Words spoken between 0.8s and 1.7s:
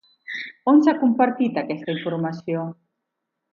s'ha compartit